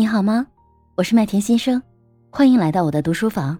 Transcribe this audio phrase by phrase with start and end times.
[0.00, 0.46] 你好吗？
[0.94, 1.82] 我是麦田新生，
[2.30, 3.58] 欢迎来到我的读书房。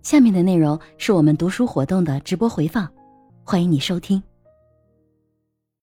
[0.00, 2.90] 下面的内容是我们读书活动的直播回放，
[3.44, 4.22] 欢迎你收听。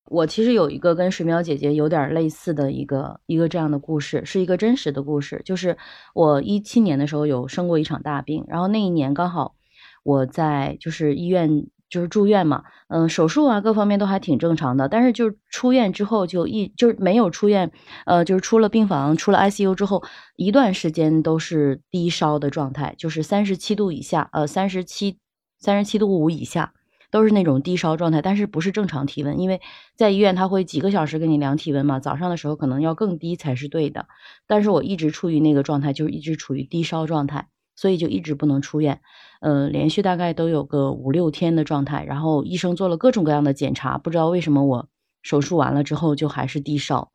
[0.05, 5.43] 我其实有一个跟水淼姐姐有点类似的一个一个这样的故事，是一个真实的故事。
[5.45, 5.77] 就是
[6.15, 9.53] 我一七年的时候有生过一场大病，然后那一年刚好
[10.01, 11.67] 我在就是医院。
[11.89, 14.89] 就是住院嘛，嗯，手术啊，各方面都还挺正常的。
[14.89, 17.71] 但是就是出院之后就一就是没有出院，
[18.05, 20.03] 呃，就是出了病房，出了 ICU 之后，
[20.35, 25.17] 一段时间都是低烧的状态，就是三十七度以下，呃，三十七
[25.59, 26.73] 三十七度五以下，
[27.11, 28.21] 都是那种低烧状态。
[28.21, 29.61] 但是不是正常体温，因为
[29.95, 34.07] 在医院他会几个小时给你量体温嘛，早上的时候可能要更低才是对的。
[34.47, 37.47] 但是我一直处于那个状态，就是一直处于低烧状态。
[37.75, 39.01] 所以就一直不能出院，
[39.41, 44.87] 呃，连续大概都有个五六天的状态，然后医生做了各种各样的检查，不知道为什么我
[45.21, 47.11] 手术完了之后就还是低烧。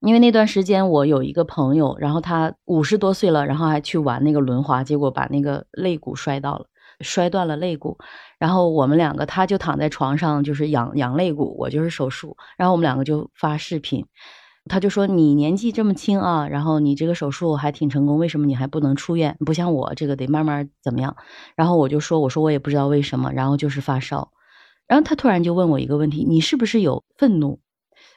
[0.00, 6.64] 因为那段时间我有一个朋友，然后他五十多岁了，然后还去玩那个轮滑，结果把那个肋骨摔到了，
[7.00, 7.98] 摔断了肋骨。
[8.38, 14.06] 然后我们两个，他就躺在床上就是养养肋骨，我就是手术，然后我们两个就发视频。
[14.68, 19.36] 他就说你年纪这么轻啊，然后你这个手术还挺成功，为什么你还不能出院？
[19.44, 21.16] 不像我这个得慢慢怎么样？
[21.56, 24.30] 然后我就说，我说我也不知道为什么，然后就是发烧。
[24.86, 27.60] 然后他突然就问我一个问题，你是不是有愤怒？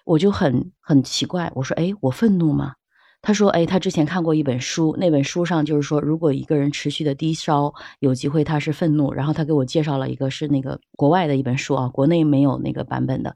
[0.05, 2.73] 我就很很奇怪，我说，哎，我愤怒吗？
[3.25, 9.13] 他说：“哎，他之前看过一本书，那本书上就是说，如果一个人持续的低烧，有机会他是愤怒。
[9.13, 13.33] 然后他给我介绍了一个是那个国外的一本书啊，国内没有那个版本的。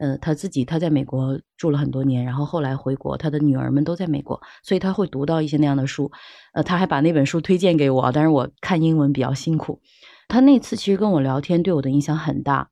[0.00, 6.10] 呃，他自己他在美国住了很多年，然后后来回国，他的女儿们都在美国，所以他会读到一些那样的书。
[6.52, 9.80] 呃，他还把那本书推荐给我，但是我看英文比较辛苦。
[10.26, 12.70] 他那次其实跟我聊天对我的影响很大。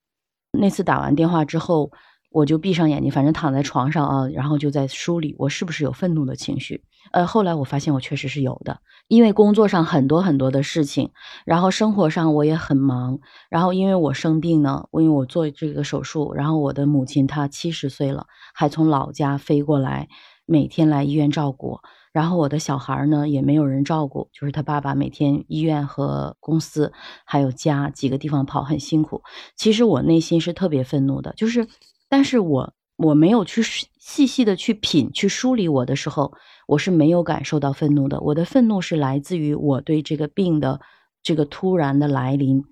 [0.50, 1.92] 那次打完电话之后。”
[2.36, 6.84] 我就闭上眼睛，反正躺在床上啊，然后就在梳理我是不是有愤怒的情绪。
[7.12, 11.12] 呃，后来我发现我确实是有的，因为工作上很多很多的事情，
[11.46, 20.08] 然后生活上我也很忙，然后因为我生病呢，因为我做这个手术，然后我的母亲她七十岁了，还从老家飞过来，
[20.44, 21.78] 每天来医院照顾，
[22.12, 26.92] 然后我的小孩呢也没有人照顾，就是他爸爸每天医院和公司
[27.24, 29.22] 还有家几个地方跑，很辛苦。
[29.56, 31.66] 其实我内心是特别愤怒的，就是。
[32.08, 36.32] 但是我我没有去细细的去品去梳理我的时候，
[36.66, 38.20] 我是没有感受到愤怒的。
[38.20, 40.80] 我的愤怒是来自于我对这个病的
[41.22, 42.64] 这个突然的来临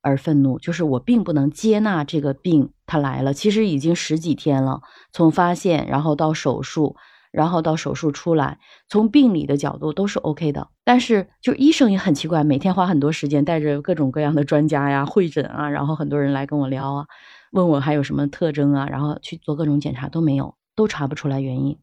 [0.00, 3.34] 而愤怒，就是我并不能接纳这个病它来了。
[3.34, 4.80] 其实已经十几天了，
[5.12, 6.96] 从发现然后到手术，
[7.30, 10.68] 然后到手术出来，从病理的角度都是 OK 的。
[10.84, 17.06] 但是就医生也很奇怪，每天花很多时间带着各种各样的专家呀会诊啊，然后很多人来跟我聊啊。
[17.52, 18.86] 问我还有什么特征啊？
[18.88, 21.78] 然后去做各种检查都没有，都查不出来原因。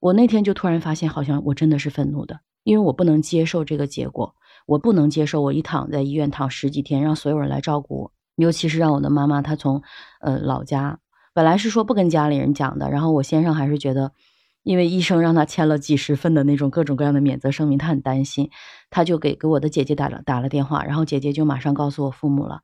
[0.00, 4.34] 我那天就突然发现，好像我真的是愤怒的，因为我不能接受这个结果，
[4.66, 9.82] 我不能接受我一躺在医院躺十几天，让所有人来照顾我，尤其是让我的妈妈，她从
[10.20, 11.00] 呃老家
[11.34, 14.12] 本来是说不跟家里人讲的，然后我先生还是觉得，
[14.62, 18.50] 因为医生让他签了几十份的那种各种各样的免责声明，他很担心，
[18.88, 22.60] 他就给给我的姐姐打了打了电话，然后姐姐就马上告诉我父母了。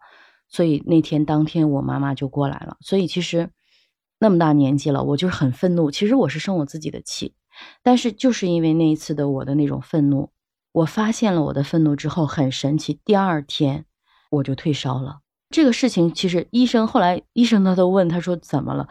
[0.49, 2.77] 所以那天当天我妈妈就过来了。
[2.81, 3.51] 所以其实
[4.19, 5.91] 那么大年纪了，我就是很愤怒。
[5.91, 7.35] 其实我是生我自己的气，
[7.83, 10.31] 但是就是因为那一次的我的那种愤怒，
[10.73, 13.85] 我发现了我的愤怒之后很神奇，第二天
[14.31, 15.21] 我就退烧了。
[15.51, 18.89] 这个事情其实医生后来医生他都问他说怎么了，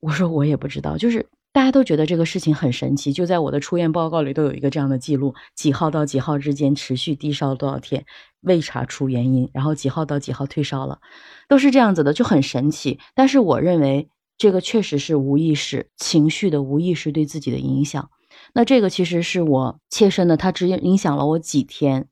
[0.00, 1.28] 我说我也不知道，就是。
[1.52, 8.04] 大家都觉得这个事情很神奇，就在我的出院报告里都有一个这样的记录：几号到几号之间持续低烧多少天，
[8.46, 11.00] 未查出原因，然后几号到几号退烧了，
[11.48, 13.00] 都是这样子的，就很神奇。
[13.14, 14.08] 但是我认为
[14.38, 18.08] 这个确实是无意识情绪的无意识对自己的影响。
[18.54, 22.06] 那这个其实是我切身的，它直接影响了我几天，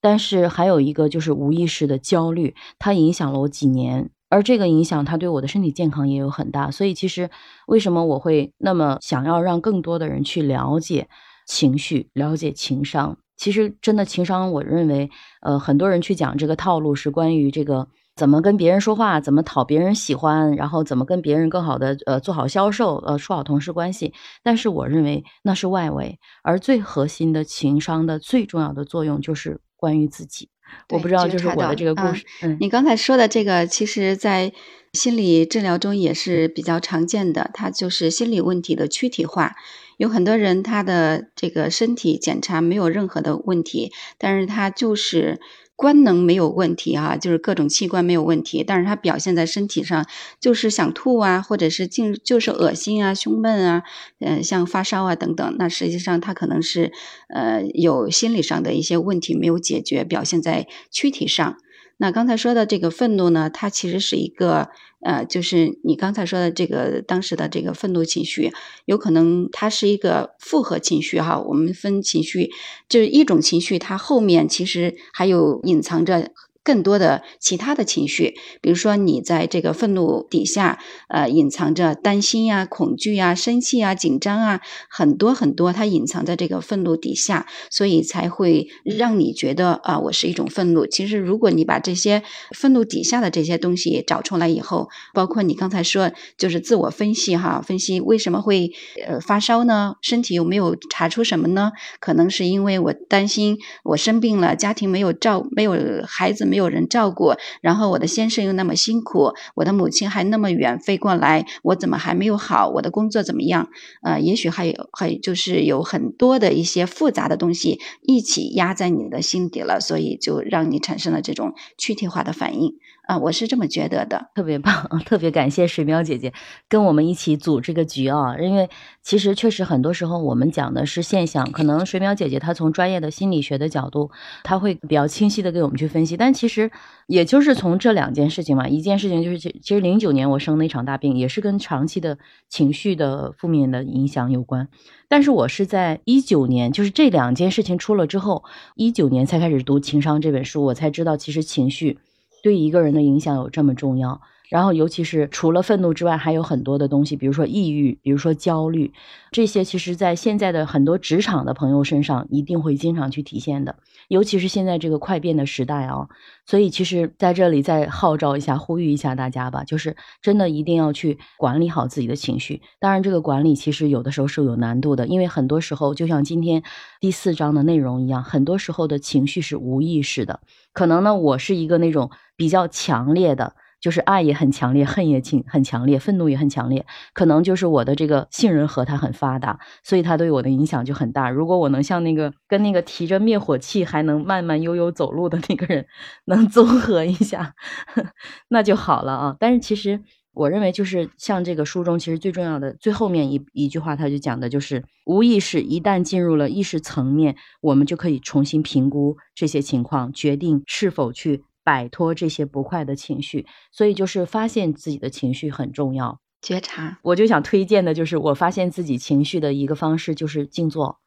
[0.00, 4.10] 但是还有一个就是无意识的焦虑，它影响了我几年。
[4.28, 6.72] 而这个影响，它对我的身体健康也有很大。
[6.72, 7.30] 所以，其实
[7.68, 11.08] 为什么我会那么想要让更多的人去了解
[11.46, 13.18] 情绪、了解情商？
[13.36, 15.10] 其实，真的情商，我认为，
[15.42, 24.14] 呃，很多人去讲这个套路是关于这个怎么跟别人说话，怎么讨别人喜欢，然后怎么跟别人更好的呃做好销售，呃处好同事关系。
[24.42, 30.48] 但是，我认为那是外围，而最核心的情商的最重要的作用就是关于自己。
[30.90, 32.24] 我不知道，就是我的这个故事。
[32.42, 34.52] 嗯，你刚才说的这个，其实，在
[34.92, 37.50] 心理治疗中也是比较常见的。
[37.54, 39.54] 它就是心理问题的躯体化，
[39.96, 45.40] 有很多人他的这个身体检查没有任何的问题，但是他就是
[45.76, 50.06] 官能没有问题哈，就是各种器官没有问题，但是它表现在身体上
[50.40, 53.82] 就是想吐啊，或者是净就是恶心啊、胸闷啊，
[54.20, 56.90] 嗯，像发烧啊等等，那实际上他可能是
[57.28, 61.58] 呃有心理上的一些问题没有解决，表现在躯体上。
[61.98, 64.68] 那刚才说的这个愤怒呢，它其实是一个，
[65.00, 68.52] 呃，就是你刚才说的这个当时的这个愤怒情绪，
[68.84, 71.40] 有可能它是一个复合情绪哈。
[71.40, 72.50] 我们分情绪，
[72.88, 76.30] 就是一种情绪，它后面其实还有隐藏着。
[76.66, 84.60] 更多的其他的情绪，比如说你在这个愤怒底下，呃，隐藏着担心呀、恐惧呀、生气啊、紧张啊，
[84.90, 90.84] 很多很多，它隐藏在这个愤怒底下，所以才会让你觉得啊，我是一种愤怒。
[90.84, 98.72] 其实，如果你把这些愤怒底下的这些东西找出来以后，包括你刚才说，就是自我分析哈，分析为什么会
[99.06, 99.94] 呃发烧呢？
[100.02, 101.70] 身体有没有查出什么呢？
[102.00, 105.76] 可能是因为我担心我生病了，家庭没有照，没有
[106.08, 106.55] 孩子没。
[106.56, 112.68] 有人照顾，然后我的先生又那么辛苦，我的母亲还那么远飞过来，我怎么还没有好？
[112.68, 113.68] 我的工作怎么样？
[114.02, 122.74] 呃，也许还有还就是有很多的一些复杂的东西一起压在你的心底了，所以就让你产生了这种躯体化的反应。
[123.06, 124.74] 啊，我是这么觉得的，特别棒，
[125.06, 126.32] 特别感谢水淼姐姐
[126.68, 128.68] 跟我们一起组这个局啊，因为
[129.00, 134.10] 其实确实很多时候我们讲的是现象，可能水淼姐姐她从专业的心理学的角度，
[134.42, 136.68] 她会比较清晰的给我们去分析，但其实
[137.06, 142.18] 也就是从这两件事情嘛，一件事情就是其实零九年我生那场大病，也是跟长期的
[142.48, 144.68] 情绪的负面的影响有关，
[145.08, 148.42] 但是我是在一九年，就是这两件事情出了之后，
[148.74, 152.00] 一九年才开始读情商这本书，我才知道其实情绪。
[152.46, 158.92] 对一个人的影响有这么重要，然后尤其是除了愤怒之外，还有很多的东西，比如说抑郁，比如说焦虑，
[159.30, 163.76] 这些其实在现在的很多职场的朋友身上一定会经常去体现的，
[164.08, 166.08] 尤其是现在这个快变的时代啊，
[166.46, 172.62] 所以其实在这里再号召一下，呼吁一下大家吧，就是真的一定要去管理好自己的情绪。
[172.78, 176.62] 当然，这个管理其实有的时候是有难度的，因为很多时候就像今天
[177.00, 180.40] 第四章的内容一样，很多时候的情绪是无意识的。
[180.72, 186.84] 可能呢，我是一个那种比较强烈的，就是爱也很强烈，恨也挺很强烈，愤怒也很强烈。
[187.12, 191.30] 可能就是我的这个杏仁核它很发达，所以它对我的影响就很大。
[191.30, 195.86] 如果我能像那个跟那个提着灭火器还能慢慢悠悠走路的那个人，
[196.26, 197.54] 能 综合一下，
[198.48, 199.36] 那就好了啊。
[199.38, 200.00] 但是其实。
[200.38, 213.44] 我认为就是像这个书中，其实最重要的最后面一一句话，他就讲的就是无意识一旦进入了意识层面，我们就可以重新评估这些情况，决定是否去摆脱这些不快的情绪。
[213.72, 217.00] 所以就是发现自己的情绪很重要，觉察。
[217.02, 221.00] 我就想推荐的就是我发现自己情绪的一个方式就是静坐，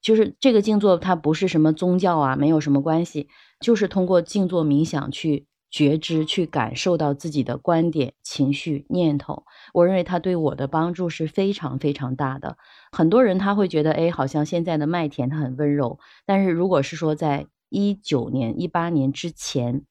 [0.00, 3.28] 就是这个静坐它不是什么宗教啊，没有什么关系，
[3.58, 5.46] 就是通过静坐冥想去。
[5.74, 12.56] 觉知去感受到自己的观点、情绪、念头，我认为它对我的帮助是非常非常大的。
[12.92, 19.82] 很多人他会觉得，哎，好像现在的麦田它很温柔，但是如果是说在一九年、一八年之前，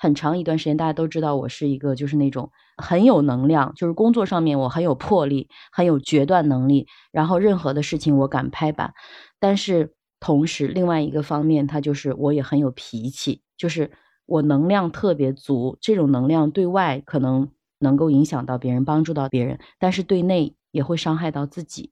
[0.00, 8.94] 很长一段时间，大家都知道我是一个就是那种很有能量，就是工作上面我很有魄力、很有决断能力，然后任何的事情我敢拍板。
[9.38, 13.90] 但是同时，另外一个方面，它就是我也很有脾气，就是。
[14.30, 17.48] 我能量特别足，这种能量对外可能
[17.80, 21.90] 能够影响到别人，帮助到别人，但是对内也会伤害到自己。